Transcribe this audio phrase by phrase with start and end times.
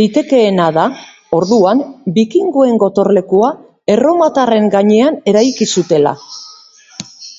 [0.00, 0.84] Litekeena da,
[1.38, 1.80] orduan,
[2.20, 3.50] bikingoen gotorlekua
[3.96, 6.16] erromatarren gainean eraiki zutela.